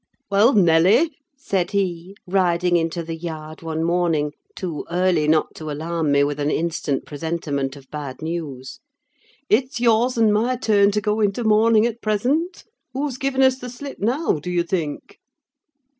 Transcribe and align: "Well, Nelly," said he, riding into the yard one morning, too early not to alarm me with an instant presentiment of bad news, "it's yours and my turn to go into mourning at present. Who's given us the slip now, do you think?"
"Well, 0.31 0.53
Nelly," 0.53 1.15
said 1.37 1.69
he, 1.69 2.15
riding 2.25 2.75
into 2.75 3.03
the 3.03 3.15
yard 3.15 3.61
one 3.61 3.83
morning, 3.83 4.31
too 4.55 4.83
early 4.89 5.27
not 5.27 5.53
to 5.57 5.69
alarm 5.69 6.11
me 6.11 6.23
with 6.23 6.39
an 6.39 6.49
instant 6.49 7.05
presentiment 7.05 7.75
of 7.75 7.87
bad 7.91 8.19
news, 8.23 8.79
"it's 9.47 9.79
yours 9.79 10.17
and 10.17 10.33
my 10.33 10.55
turn 10.55 10.89
to 10.93 11.01
go 11.01 11.21
into 11.21 11.43
mourning 11.43 11.85
at 11.85 12.01
present. 12.01 12.63
Who's 12.93 13.17
given 13.19 13.43
us 13.43 13.59
the 13.59 13.69
slip 13.69 13.99
now, 13.99 14.39
do 14.39 14.49
you 14.49 14.63
think?" 14.63 15.19